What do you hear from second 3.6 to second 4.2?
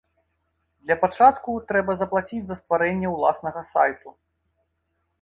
сайту.